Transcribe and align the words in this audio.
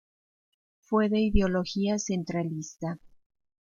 Fue 0.79 1.09
de 1.09 1.19
ideología 1.19 1.99
centralista. 1.99 2.97